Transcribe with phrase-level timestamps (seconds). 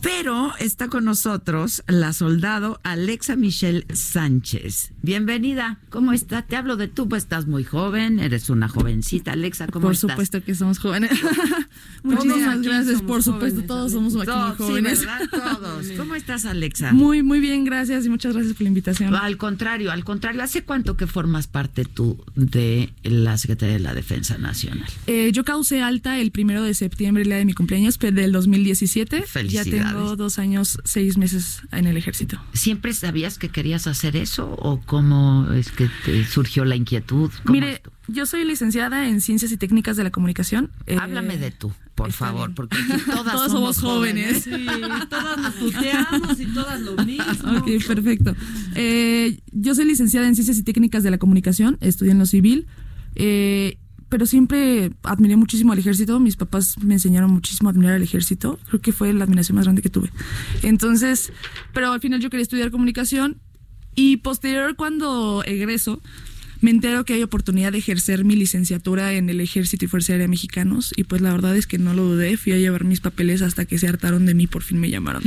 [0.00, 4.92] Pero está con nosotros la soldado Alexa Michelle Sánchez.
[5.02, 5.80] Bienvenida.
[5.90, 6.42] ¿Cómo está?
[6.42, 9.32] Te hablo de tú, pues estás muy joven, eres una jovencita.
[9.32, 10.12] Alexa, ¿cómo Por estás?
[10.12, 11.10] supuesto que somos jóvenes.
[12.04, 13.02] Muchísimas gracias.
[13.02, 15.00] Por supuesto, todos somos aquí Todos, jóvenes.
[15.00, 15.28] Sí, ¿verdad?
[15.58, 15.86] Todos.
[15.96, 16.92] ¿Cómo estás, Alexa?
[16.92, 19.14] Muy, muy bien, gracias y muchas gracias por la invitación.
[19.16, 20.42] Al contrario, al contrario.
[20.42, 24.88] ¿Hace cuánto que formas parte tú de la Secretaría de la Defensa Nacional?
[25.08, 29.20] Eh, yo causé alta el primero de septiembre, el día de mi cumpleaños, del 2017.
[29.20, 29.87] Ya Felicidades.
[29.92, 32.40] Tengo dos años, seis meses en el ejército.
[32.52, 37.30] ¿Siempre sabías que querías hacer eso o cómo es que te surgió la inquietud?
[37.44, 40.70] ¿Cómo Mire, yo soy licenciada en Ciencias y Técnicas de la Comunicación.
[40.86, 42.54] Eh, Háblame de tú, por favor, bien.
[42.54, 44.44] porque aquí todas Todos somos jóvenes.
[44.44, 44.66] Sí,
[45.10, 47.58] todas nos tuteamos y todas lo mismo.
[47.58, 48.34] Ok, perfecto.
[48.74, 52.66] Eh, yo soy licenciada en Ciencias y Técnicas de la Comunicación, estudié en lo civil,
[53.14, 56.18] eh, pero siempre admiré muchísimo al ejército.
[56.20, 58.58] Mis papás me enseñaron muchísimo a admirar al ejército.
[58.68, 60.10] Creo que fue la admiración más grande que tuve.
[60.62, 61.32] Entonces,
[61.72, 63.36] pero al final yo quería estudiar comunicación
[63.94, 66.00] y posterior cuando egreso,
[66.60, 70.26] me entero que hay oportunidad de ejercer mi licenciatura en el Ejército y Fuerza Aérea
[70.26, 73.42] Mexicanos y pues la verdad es que no lo dudé, fui a llevar mis papeles
[73.42, 75.22] hasta que se hartaron de mí, por fin me llamaron.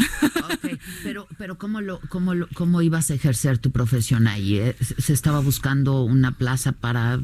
[0.53, 4.58] Ok, pero, pero ¿cómo, lo, cómo, lo, ¿cómo ibas a ejercer tu profesión ahí?
[4.58, 4.75] eh?
[4.81, 7.20] ¿Se se estaba buscando una plaza para...?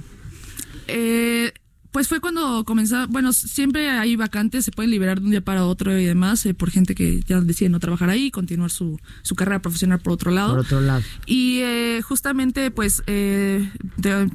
[0.88, 1.54] Eh,
[1.98, 5.66] pues fue cuando comenzó, bueno, siempre hay vacantes, se pueden liberar de un día para
[5.66, 9.00] otro y demás, eh, por gente que ya decide no trabajar ahí y continuar su,
[9.24, 10.50] su carrera profesional por otro lado.
[10.50, 11.02] Por otro lado.
[11.26, 13.72] Y eh, justamente, pues, eh,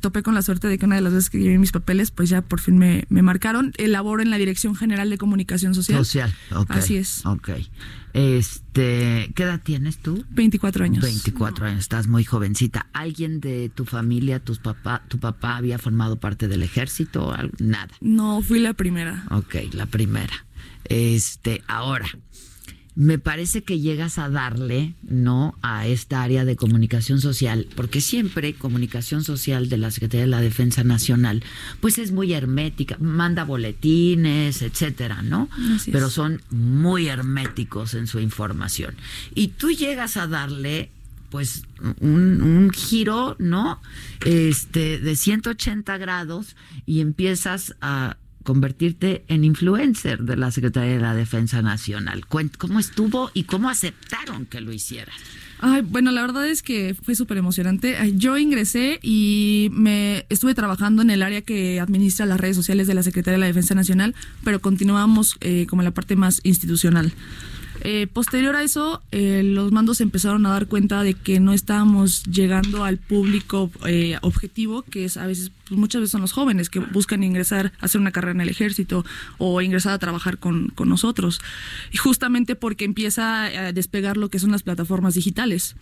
[0.01, 2.29] topé con la suerte de que una de las veces que llevé mis papeles, pues
[2.29, 3.73] ya por fin me, me marcaron.
[3.77, 5.99] Elaboro en la Dirección General de Comunicación Social.
[5.99, 6.71] Social, ok.
[6.73, 7.25] Así es.
[7.25, 7.51] Ok.
[8.15, 10.25] Este, ¿qué edad tienes tú?
[10.31, 11.03] 24 años.
[11.03, 12.87] 24 años, estás muy jovencita.
[12.93, 17.27] ¿Alguien de tu familia, tus papá, tu papá había formado parte del ejército?
[17.27, 17.53] o algo?
[17.59, 17.91] Nada.
[18.01, 19.25] No, fui la primera.
[19.31, 20.47] Ok, la primera.
[20.85, 22.07] Este, ahora,
[22.95, 25.57] me parece que llegas a darle, ¿no?
[25.63, 30.41] A esta área de comunicación social, porque siempre comunicación social de la Secretaría de la
[30.43, 31.43] Defensa Nacional,
[31.81, 35.49] pues es muy hermética, manda boletines, etcétera, ¿no?
[35.75, 35.93] Así es.
[35.93, 38.95] Pero son muy herméticos en su información.
[39.35, 40.91] Y tú llegas a darle
[41.31, 41.63] pues
[42.01, 43.81] un, un giro, ¿no?
[44.27, 51.15] Este, de 180 grados y empiezas a convertirte en influencer de la Secretaría de la
[51.15, 52.27] Defensa Nacional.
[52.27, 55.15] ¿Cómo estuvo y cómo aceptaron que lo hicieras?
[55.65, 57.97] Ay, bueno, la verdad es que fue súper emocionante.
[58.17, 62.95] Yo ingresé y me estuve trabajando en el área que administra las redes sociales de
[62.95, 67.13] la Secretaría de la Defensa Nacional, pero continuamos eh, como la parte más institucional.
[67.85, 72.23] Eh, posterior a eso, eh, los mandos empezaron a dar cuenta de que no estábamos
[72.25, 76.71] llegando al público eh, objetivo, que es a veces, pues, muchas veces son los jóvenes
[76.71, 79.05] que buscan ingresar a hacer una carrera en el ejército
[79.39, 81.41] o ingresar a trabajar con, con nosotros.
[81.91, 85.75] Y justamente porque empieza a despegar lo que son las plataformas digitales.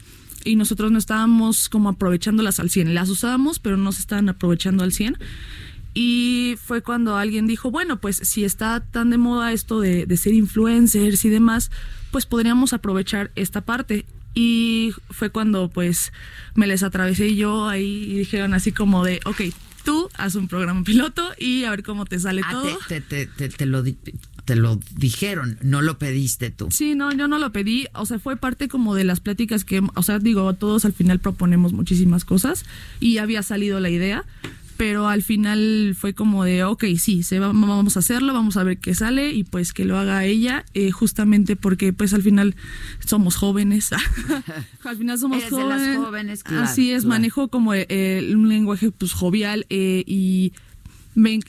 [0.42, 2.94] Y nosotros no estábamos como aprovechándolas al 100.
[2.94, 5.18] Las usábamos, pero no se estaban aprovechando al 100.
[5.94, 10.16] Y fue cuando alguien dijo, bueno, pues si está tan de moda esto de, de
[10.16, 11.70] ser influencers y demás,
[12.10, 14.06] pues podríamos aprovechar esta parte.
[14.34, 16.12] Y fue cuando pues
[16.54, 19.40] me les atravesé yo ahí y dijeron así como de, ok,
[19.84, 22.78] tú haz un programa piloto y a ver cómo te sale Ah, todo.
[22.86, 23.82] te, te- te- te lo,
[24.44, 26.68] te lo dijeron, no lo pediste tú.
[26.70, 29.82] Sí, no, yo no lo pedí, o sea, fue parte como de las pláticas que,
[29.94, 32.64] o sea, digo, todos al final proponemos muchísimas cosas
[33.00, 34.24] y había salido la idea,
[34.80, 38.64] pero al final fue como de, ok, sí, se va- vamos a hacerlo, vamos a
[38.64, 42.54] ver qué sale y pues que lo haga ella, eh, justamente porque pues al final
[43.04, 43.90] somos jóvenes,
[44.84, 47.08] al final somos Eres de las jóvenes, jóvenes, claro, así es, claro.
[47.10, 50.54] manejo como eh, un lenguaje pues jovial eh, y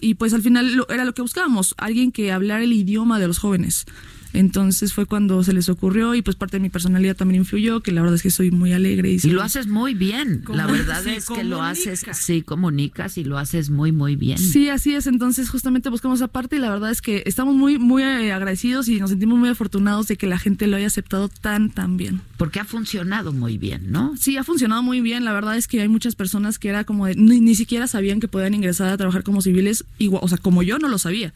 [0.01, 3.27] y pues al final lo- era lo que buscábamos, alguien que hablara el idioma de
[3.27, 3.85] los jóvenes.
[4.33, 7.91] Entonces fue cuando se les ocurrió y pues parte de mi personalidad también influyó, que
[7.91, 9.11] la verdad es que soy muy alegre.
[9.11, 10.43] Y, lo haces muy bien.
[10.53, 14.37] La verdad es que lo haces, sí, comunicas y lo haces muy, muy bien.
[14.37, 15.07] Sí, así es.
[15.07, 18.87] Entonces, justamente buscamos esa parte y la verdad es que estamos muy, muy eh, agradecidos
[18.87, 22.21] y nos sentimos muy afortunados de que la gente lo haya aceptado tan, tan bien.
[22.37, 24.15] Porque ha funcionado muy bien, ¿no?
[24.17, 25.25] Sí, ha funcionado muy bien.
[25.25, 28.19] La verdad es que hay muchas personas que era como de, ni, ni siquiera sabían
[28.19, 31.33] que podían ingresar a trabajar como civiles, igual, o sea, como yo no lo sabía.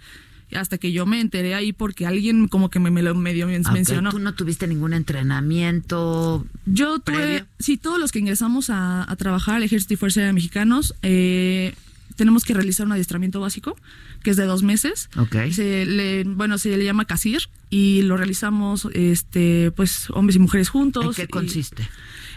[0.53, 3.71] Hasta que yo me enteré ahí porque alguien como que me, me lo medio Aunque
[3.71, 4.12] mencionó.
[4.12, 6.45] Tú no tuviste ningún entrenamiento.
[6.65, 7.45] Yo tuve, previo.
[7.59, 11.74] sí, todos los que ingresamos a, a trabajar al Ejército y Fuerza Aérea Mexicanos, eh,
[12.15, 13.75] tenemos que realizar un adiestramiento básico,
[14.24, 15.09] que es de dos meses.
[15.18, 15.36] Ok.
[15.51, 20.69] Se le, bueno, se le llama CASIR y lo realizamos, este, pues, hombres y mujeres
[20.69, 21.06] juntos.
[21.06, 21.88] ¿En qué y- consiste?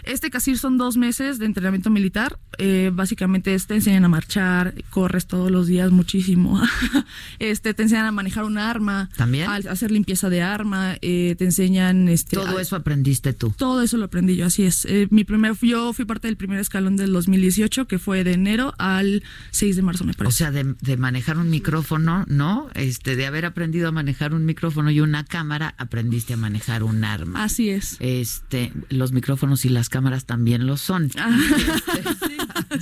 [0.09, 2.39] Este CASIR son dos meses de entrenamiento militar.
[2.57, 6.59] Eh, básicamente es- te enseñan a marchar, corres todos los días muchísimo.
[7.39, 9.09] este, te enseñan a manejar un arma.
[9.15, 9.47] ¿También?
[9.49, 10.95] A, hacer limpieza de arma.
[11.01, 12.09] eh, te enseñan...
[12.09, 13.53] Este, Todo a- eso aprendiste tú.
[13.55, 14.85] todo eso lo aprendí yo, así es.
[14.85, 18.73] Eh, mi primer, yo fui parte del primer escalón del 2018, que fue de enero
[18.79, 20.37] al 6 de marzo, me O parece.
[20.37, 22.67] sea, de, de manejar un micrófono, ¿no?
[22.73, 27.03] Este, de haber aprendido a manejar un micrófono y una cámara, aprendiste a manejar un
[27.03, 27.43] arma.
[27.43, 27.95] así es.
[27.99, 31.09] Este, los micrófonos y las cámaras también lo son.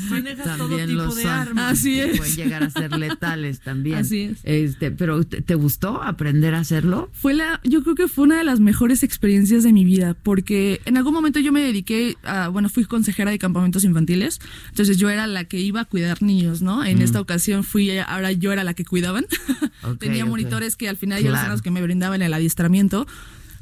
[0.10, 1.32] Manejas todo También tipo lo de son.
[1.32, 1.72] armas.
[1.74, 2.18] Así es.
[2.18, 3.98] Pueden llegar a ser letales también.
[3.98, 4.40] Así es.
[4.44, 7.10] Este, pero ¿te, te gustó aprender a hacerlo?
[7.14, 10.82] Fue la, yo creo que fue una de las mejores experiencias de mi vida, porque
[10.86, 15.10] en algún momento yo me dediqué a, bueno, fui consejera de campamentos infantiles, entonces yo
[15.10, 16.84] era la que iba a cuidar niños, ¿no?
[16.84, 19.26] En esta ocasión fui, ahora yo era la que cuidaban.
[20.00, 21.46] Tenía monitores que al final ellos Claro.
[21.46, 23.08] eran los que me brindaban el adiestramiento.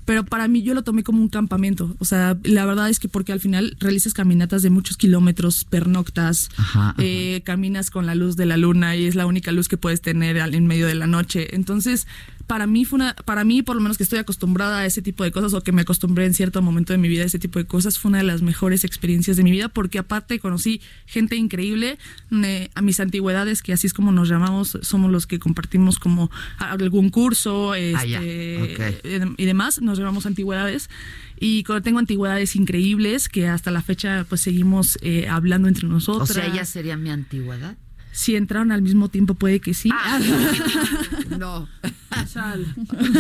[0.05, 1.95] Pero para mí yo lo tomé como un campamento.
[1.99, 6.49] O sea, la verdad es que porque al final realizas caminatas de muchos kilómetros, pernoctas,
[6.57, 6.95] Ajá, ajá.
[6.99, 10.01] eh, caminas con la luz de la luna y es la única luz que puedes
[10.01, 11.55] tener en medio de la noche.
[11.55, 12.07] Entonces,
[12.47, 15.24] para mí fue una, para mí por lo menos que estoy acostumbrada a ese tipo
[15.24, 17.59] de cosas o que me acostumbré en cierto momento de mi vida a ese tipo
[17.59, 21.36] de cosas, fue una de las mejores experiencias de mi vida porque aparte conocí gente
[21.36, 21.97] increíble,
[22.75, 27.09] a mis antigüedades, que así es como nos llamamos, somos los que compartimos como algún
[27.09, 30.89] curso este, Ah, eh, y demás, nos llamamos antigüedades.
[31.39, 36.30] Y tengo antigüedades increíbles que hasta la fecha pues seguimos eh, hablando entre O nosotras.
[36.30, 37.75] sea, ella sería mi antigüedad.
[38.12, 39.89] Si entraron al mismo tiempo puede que sí.
[39.94, 40.19] Ah.
[41.38, 41.68] No.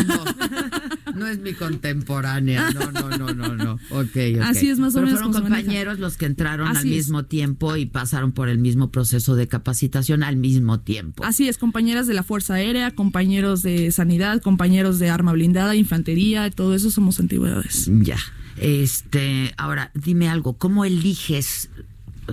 [0.07, 2.69] No, no es mi contemporánea.
[2.71, 3.73] No, no, no, no, no.
[3.89, 4.41] Ok, ok.
[4.43, 6.85] Así es, más o Pero menos fueron compañeros los que entraron al es.
[6.85, 11.23] mismo tiempo y pasaron por el mismo proceso de capacitación al mismo tiempo.
[11.23, 16.49] Así es, compañeras de la Fuerza Aérea, compañeros de Sanidad, compañeros de Arma Blindada, Infantería,
[16.51, 17.89] todo eso somos antigüedades.
[18.01, 18.17] Ya.
[18.57, 21.69] Este, ahora, dime algo, ¿cómo eliges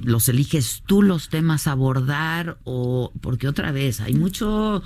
[0.02, 4.82] los eliges tú los temas a abordar o porque otra vez hay mucho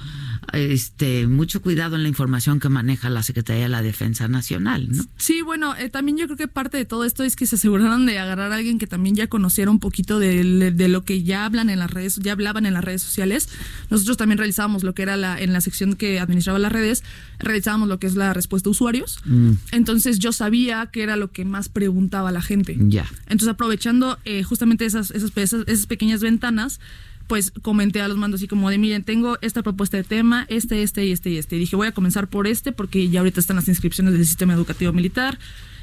[0.52, 5.04] este mucho cuidado en la información que maneja la Secretaría de la Defensa Nacional, ¿no?
[5.16, 8.06] Sí, bueno, eh, también yo creo que parte de todo esto es que se aseguraron
[8.06, 11.44] de agarrar a alguien que también ya conociera un poquito de, de lo que ya
[11.44, 13.48] hablan en las redes, ya hablaban en las redes sociales.
[13.90, 17.04] Nosotros también realizábamos lo que era la, en la sección que administraba las redes,
[17.38, 19.20] realizábamos lo que es la respuesta a usuarios.
[19.24, 19.52] Mm.
[19.72, 22.76] Entonces yo sabía que era lo que más preguntaba la gente.
[22.78, 23.06] Ya.
[23.26, 26.80] Entonces, aprovechando eh, justamente esas, esas, pequeñas ventanas,
[27.26, 30.82] pues comenté a los mandos así como de, miren, tengo esta propuesta de tema, este,
[30.82, 31.56] este y este y este.
[31.56, 34.52] Y dije, voy a comenzar por este porque ya ahorita están las inscripciones del sistema
[34.52, 35.38] educativo militar.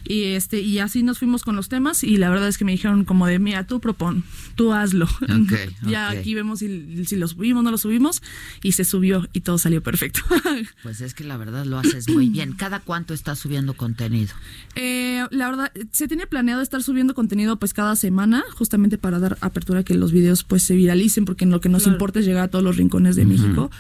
[0.06, 2.72] Y este y así nos fuimos con los temas y la verdad es que me
[2.74, 4.24] dijeron como de, mira, tú propon,
[4.56, 5.08] tú hazlo.
[5.88, 8.22] Ya aquí vemos si, si lo subimos, no lo subimos
[8.62, 10.22] y se subió y todo salió perfecto.
[10.84, 12.54] Pues es que la verdad lo haces muy bien.
[12.54, 14.34] ¿Cada cuánto estás subiendo contenido?
[14.76, 19.38] Eh, la verdad, se tiene planeado estar subiendo contenido pues cada semana, justamente para dar
[19.42, 21.96] apertura a que los videos pues se viralicen, porque lo que nos Claro.
[21.96, 23.72] importa es llegar a todos los rincones de México.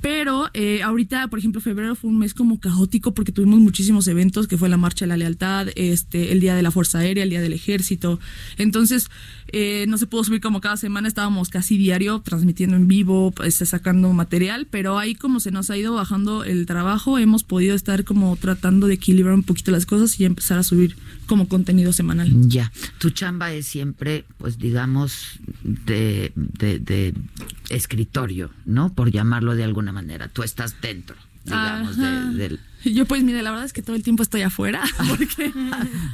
[0.00, 4.46] Pero eh, ahorita, por ejemplo, febrero fue un mes como caótico porque tuvimos muchísimos eventos,
[4.46, 7.30] que fue la Marcha de la Lealtad, este, el Día de la Fuerza Aérea, el
[7.30, 8.20] Día del Ejército.
[8.56, 9.08] Entonces,
[9.52, 13.54] eh, no se pudo subir como cada semana, estábamos casi diario transmitiendo en vivo, pues,
[13.56, 18.04] sacando material, pero ahí como se nos ha ido bajando el trabajo, hemos podido estar
[18.04, 22.30] como tratando de equilibrar un poquito las cosas y empezar a subir como contenido semanal.
[22.48, 22.72] Ya.
[22.98, 27.14] Tu chamba es siempre, pues digamos, de, de, de
[27.70, 28.92] escritorio, ¿no?
[28.94, 30.28] Por llamarlo de alguna manera.
[30.28, 32.60] Tú estás dentro, digamos, de- del...
[32.84, 35.52] Yo pues mire, la verdad es que todo el tiempo estoy afuera, porque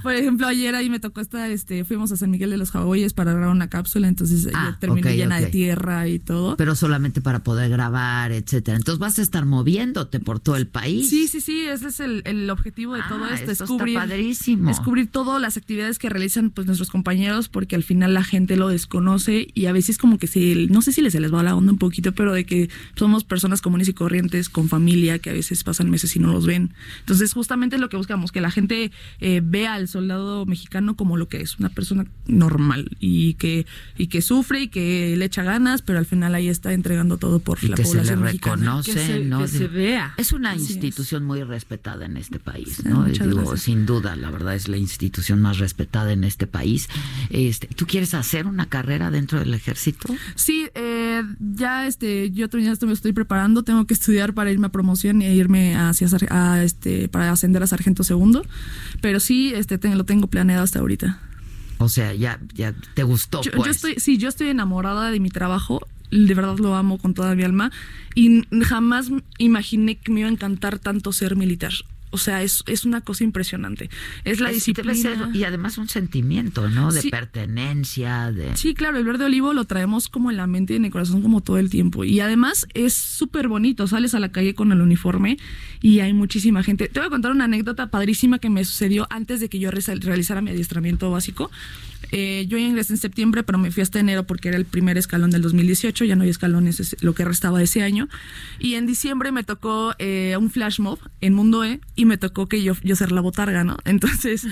[0.03, 3.13] por ejemplo ayer ahí me tocó estar, este, fuimos a San Miguel de los Jaboyes
[3.13, 6.57] para grabar una cápsula, entonces Ah, yo terminé ok, llena de tierra y todo.
[6.57, 8.77] Pero solamente para poder grabar, etcétera.
[8.77, 11.09] Entonces vas a estar moviéndote por todo el país.
[11.11, 13.85] Sí, sí, sí, ese es el, el objetivo de Ah, todo esto, eso es está
[13.95, 14.71] padrísimo.
[14.71, 18.57] es cubrir todas las actividades que realizan pues nuestros compañeros, porque al final la gente
[18.57, 21.43] lo desconoce y a veces como que se, no sé si les, se les va
[21.43, 25.31] la onda un poquito, pero de que somos personas comunes y corrientes con familia que
[25.31, 26.75] a veces pasan meses y no los ven ven.
[27.01, 28.91] Entonces, justamente es lo que buscamos, que la gente
[29.21, 33.67] eh, vea al soldado mexicano como lo que es, una persona normal y que,
[33.97, 37.39] y que sufre y que le echa ganas, pero al final ahí está entregando todo
[37.41, 38.57] por Y la que se le población mexicana.
[38.57, 39.39] reconoce, Que se, ¿no?
[39.41, 40.15] que se vea.
[40.17, 40.71] Es una Así es.
[40.71, 43.05] institución muy respetada en este país, Sí, ¿no?
[43.05, 43.63] Digo, gracias.
[43.63, 46.89] sin duda, la verdad es la institución más respetada en este país.
[47.31, 50.15] Este, ¿Tú quieres hacer una carrera dentro del ejército?
[50.35, 50.92] Sí, eh,
[51.41, 54.71] ya este, yo también ya estoy- me estoy preparando, tengo que estudiar para irme a
[54.71, 58.45] promoción e irme hacia a, este, para ascender a sargento segundo,
[59.01, 61.21] pero sí, este, te- lo tengo planeado hasta ahorita.
[61.79, 63.77] O sea, ya, ya te gustó, Yo, yo pues.
[63.77, 67.43] estoy, sí, yo estoy enamorada de mi trabajo, de verdad lo amo con toda mi
[67.43, 67.73] alma
[68.15, 71.73] y jamás imaginé que me iba a encantar tanto ser militar.
[72.13, 73.91] O sea, es, es una cosa impresionante.
[74.25, 74.95] Es la Es- debe disciplina.
[75.27, 76.93] ser- y además un sentimiento, ¿no?
[76.93, 77.11] De Sí.
[77.11, 78.57] pertenencia, de...
[78.57, 81.23] Sí, claro, el verde olivo lo traemos como en la mente y en el corazón
[81.23, 82.05] como todo el tiempo.
[82.05, 85.39] Y además es súper bonito, sales a la calle con el uniforme
[85.81, 86.89] y hay muchísima gente.
[86.89, 90.41] Te voy a contar una anécdota padrísima que me sucedió antes de que yo realizara
[90.41, 91.51] mi adiestramiento básico.
[92.15, 95.31] Eh, yo ingresé en septiembre, pero me fui hasta enero porque era el primer escalón
[95.31, 98.09] del 2018, ya no hay escalones, es lo que restaba de ese año.
[98.59, 102.47] Y en diciembre me tocó eh, un flash mob en Mundo E y me tocó
[102.49, 103.77] que yo, yo ser la botarga, ¿no?
[103.85, 104.45] Entonces,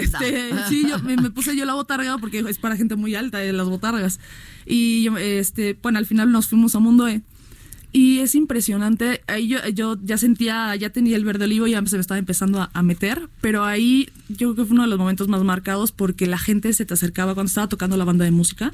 [0.00, 3.44] este, sí, yo me, me puse yo la botarga porque es para gente muy alta,
[3.44, 4.20] eh, las botargas.
[4.64, 7.20] Y yo, este, bueno, al final nos fuimos a Mundo E.
[7.92, 9.22] Y es impresionante.
[9.28, 12.62] Ahí yo, yo ya sentía, ya tenía el verde olivo, ya se me estaba empezando
[12.62, 13.28] a, a meter.
[13.40, 16.72] Pero ahí yo creo que fue uno de los momentos más marcados porque la gente
[16.72, 18.72] se te acercaba cuando estaba tocando la banda de música.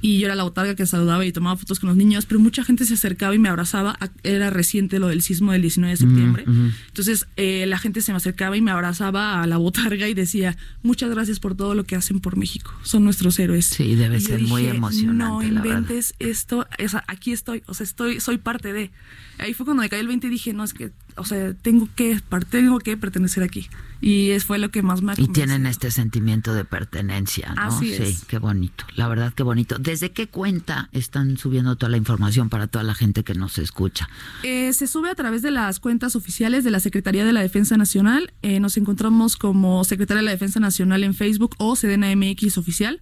[0.00, 2.64] Y yo era la botarga que saludaba y tomaba fotos con los niños, pero mucha
[2.64, 3.98] gente se acercaba y me abrazaba.
[4.22, 6.44] Era reciente lo del sismo del 19 de septiembre.
[6.88, 10.56] Entonces eh, la gente se me acercaba y me abrazaba a la botarga y decía,
[10.82, 12.72] muchas gracias por todo lo que hacen por México.
[12.82, 13.66] Son nuestros héroes.
[13.66, 17.74] Sí, debe Y ser muy emocionante, No la inventes esto, o sea, aquí estoy, o
[17.74, 18.90] sea, estoy, soy parte de.
[19.38, 21.88] Ahí fue cuando me cayó el 20 y dije, no, es que, o sea, tengo
[21.94, 22.20] que,
[22.50, 23.68] tengo que pertenecer aquí.
[24.00, 27.62] Y es fue lo que más me Y tienen este sentimiento de pertenencia, ¿no?
[27.62, 28.84] Así sí, qué bonito.
[28.94, 29.78] La verdad, qué bonito.
[29.78, 34.08] ¿Desde qué cuenta están subiendo toda la información para toda la gente que nos escucha?
[34.42, 37.78] Eh, se sube a través de las cuentas oficiales de la Secretaría de la Defensa
[37.78, 38.32] Nacional.
[38.42, 43.00] Eh, nos encontramos como Secretaría de la Defensa Nacional en Facebook o Sedena MX oficial.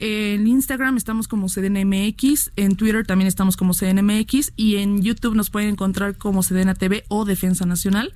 [0.00, 5.02] En Instagram estamos como Sedena MX, en Twitter también estamos como Sedena MX y en
[5.02, 8.12] YouTube nos pueden encontrar como Sedena TV o Defensa Nacional.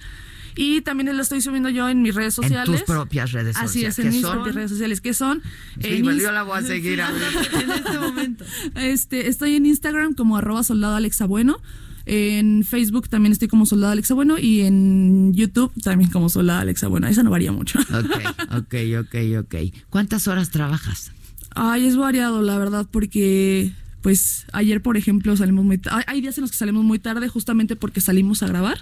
[0.56, 2.68] Y también lo estoy subiendo yo en mis redes sociales.
[2.68, 3.98] En tus propias redes Así sociales.
[3.98, 4.32] es, en ¿Qué mis son?
[4.34, 5.00] propias redes sociales.
[5.02, 5.42] ¿Qué son?
[5.82, 8.44] Sí, En yo la voy a seguir en este momento.
[8.76, 11.58] este, estoy en Instagram como arroba soldado Alexa Bueno.
[12.06, 14.38] En Facebook también estoy como soldado Alexa Bueno.
[14.38, 17.08] Y en YouTube también como soldado Alexa Bueno.
[17.08, 17.78] Esa no varía mucho.
[17.80, 19.54] Ok, ok, ok, ok.
[19.90, 21.10] ¿Cuántas horas trabajas?
[21.54, 25.80] Ay, es variado, la verdad, porque pues ayer, por ejemplo, salimos muy.
[26.06, 28.78] Hay días en los que salimos muy tarde justamente porque salimos a grabar.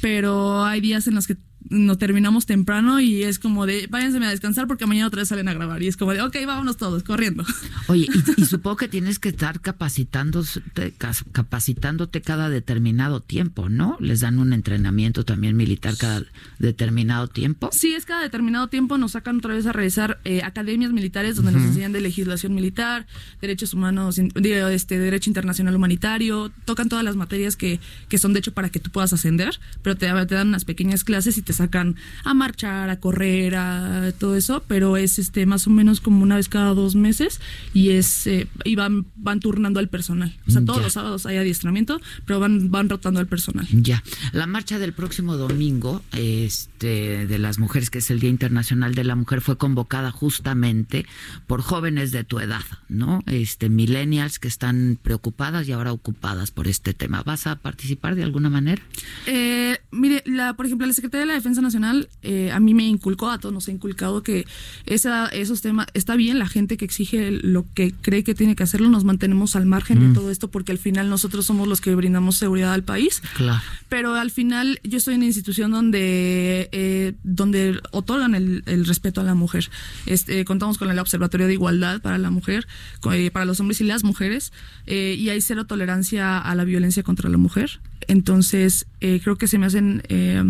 [0.00, 1.36] Pero hay días en los que
[1.70, 5.48] no terminamos temprano y es como de váyanse a descansar porque mañana otra vez salen
[5.48, 5.82] a grabar.
[5.82, 7.44] Y es como de ok, vámonos todos, corriendo.
[7.88, 10.94] Oye, y, y supongo que tienes que estar capacitándote,
[11.32, 13.96] capacitándote cada determinado tiempo, ¿no?
[14.00, 16.22] Les dan un entrenamiento también militar cada
[16.58, 17.70] determinado tiempo.
[17.72, 21.52] Sí, es cada determinado tiempo nos sacan otra vez a realizar eh, academias militares donde
[21.52, 23.06] nos enseñan de legislación militar,
[23.40, 28.52] derechos humanos, este, derecho internacional humanitario, tocan todas las materias que, que son de hecho
[28.52, 31.94] para que tú puedas ascender, pero te, te dan unas pequeñas clases y te sacan
[32.24, 36.36] a marchar, a correr, a todo eso, pero es este más o menos como una
[36.36, 37.40] vez cada dos meses
[37.74, 40.36] y es eh, y van, van turnando al personal.
[40.46, 40.84] O sea, todos Ya.
[40.84, 43.66] los sábados hay adiestramiento, pero van, van rotando al personal.
[43.70, 48.94] Ya, la marcha del próximo domingo, este, de las mujeres, que es el Día Internacional
[48.94, 51.06] de la Mujer, fue convocada justamente
[51.46, 53.22] por jóvenes de tu edad, ¿no?
[53.26, 57.22] Este, millennials que están preocupadas y ahora ocupadas por este tema.
[57.22, 58.82] ¿Vas a participar de alguna manera?
[59.26, 62.86] Eh, mire, la, por ejemplo, la Secretaría de la Defensa Nacional eh, a mí me
[62.86, 64.46] inculcó, a todos nos ha inculcado que
[64.86, 68.62] esa, esos temas, está bien la gente que exige lo que cree que tiene que
[68.62, 71.94] hacerlo, nos mantenemos al margen de todo esto porque al final nosotros somos los que
[71.94, 73.22] brindamos seguridad al país.
[73.36, 73.62] Claro.
[73.88, 79.20] Pero al final yo estoy en una institución donde, eh, donde otorgan el, el respeto
[79.20, 79.70] a la mujer.
[80.06, 82.66] Este, contamos con el Observatorio de Igualdad para la mujer,
[83.12, 84.52] eh, para los hombres y las mujeres,
[84.86, 87.80] eh, y hay cero tolerancia a la violencia contra la mujer.
[88.06, 89.66] Entonces, eh, creo que se me
[90.08, 90.42] eh,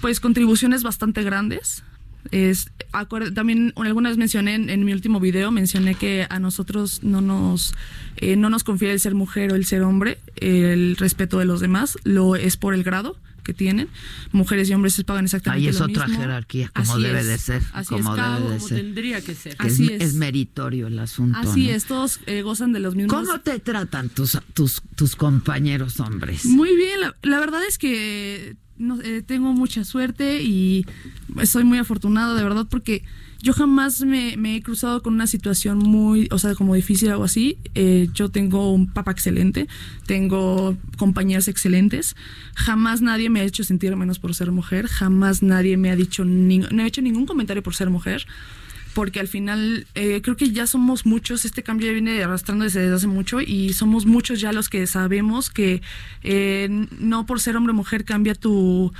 [0.00, 1.82] pues contribuciones bastante grandes.
[2.30, 2.70] Es,
[3.34, 7.74] también alguna vez mencioné en, en mi último video, mencioné que a nosotros no nos,
[8.16, 11.60] eh, no nos confiere el ser mujer o el ser hombre, el respeto de los
[11.60, 13.88] demás, lo es por el grado que tienen.
[14.32, 16.20] Mujeres y hombres se pagan exactamente Ahí es lo otra mismo.
[16.22, 18.78] jerarquía, como Así debe es, de ser, Así como es, debe de Como ser.
[18.78, 19.56] tendría que ser.
[19.56, 20.02] Que es, Así es.
[20.02, 21.38] es meritorio el asunto.
[21.38, 21.74] Así ¿no?
[21.74, 23.14] es, todos eh, gozan de los mismos.
[23.14, 26.46] ¿Cómo te tratan tus, tus, tus compañeros hombres?
[26.46, 30.84] Muy bien, la, la verdad es que no, eh, tengo mucha suerte y
[31.44, 33.04] soy muy afortunado de verdad porque
[33.44, 37.24] yo jamás me, me he cruzado con una situación muy, o sea, como difícil o
[37.24, 37.58] así.
[37.74, 39.68] Eh, yo tengo un papá excelente,
[40.06, 42.16] tengo compañeras excelentes.
[42.54, 46.24] Jamás nadie me ha hecho sentir menos por ser mujer, jamás nadie me ha dicho,
[46.24, 48.26] ni, no he hecho ningún comentario por ser mujer
[48.94, 52.90] porque al final eh, creo que ya somos muchos, este cambio ya viene arrastrando desde
[52.92, 55.82] hace mucho y somos muchos ya los que sabemos que
[56.22, 58.92] eh, no por ser hombre o mujer cambia tu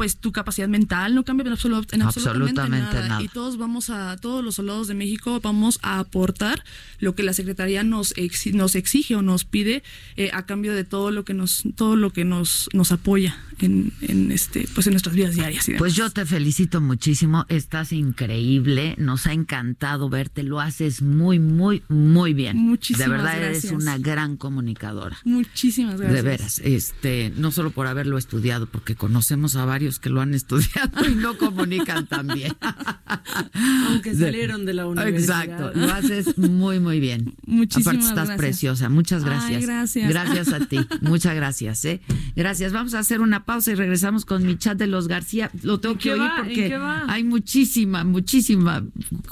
[0.00, 3.08] pues tu capacidad mental no cambia en, absolut- en absolutamente, Absolutamente nada.
[3.08, 3.22] nada.
[3.22, 6.64] Y todos vamos a, todos los soldados de México vamos a aportar
[7.00, 9.82] lo que la Secretaría nos, exi- nos exige o nos pide
[10.16, 13.92] eh, a cambio de todo lo que nos, todo lo que nos, nos apoya en,
[14.00, 15.68] en este, pues en nuestras vidas diarias.
[15.68, 15.74] y.
[15.74, 21.82] Pues yo te felicito muchísimo, estás increíble, nos ha encantado verte, lo haces muy, muy,
[21.88, 22.56] muy bien.
[22.56, 23.72] Muchísimas De verdad eres gracias.
[23.82, 25.18] una gran comunicadora.
[25.24, 26.14] Muchísimas gracias.
[26.14, 30.34] De veras, este, no solo por haberlo estudiado, porque conocemos a varios que lo han
[30.34, 32.52] estudiado y no comunican tan bien.
[33.88, 35.44] Aunque salieron de la universidad.
[35.44, 37.34] Exacto, lo haces muy, muy bien.
[37.46, 38.38] Muchísimas Aparte estás gracias.
[38.38, 39.62] preciosa, muchas Ay, gracias.
[39.66, 40.08] gracias.
[40.08, 42.00] Gracias a ti, muchas gracias, ¿eh?
[42.36, 42.72] Gracias.
[42.72, 45.50] Vamos a hacer una pausa y regresamos con mi chat de los García.
[45.62, 46.78] Lo tengo ¿En que oír porque
[47.08, 48.84] hay muchísima, muchísima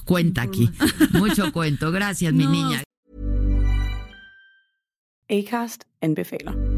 [0.05, 0.71] cuenta aquí.
[1.13, 1.91] Mucho cuento.
[1.93, 2.83] Gracias, mi niña.
[5.31, 6.78] Acast anbefaler.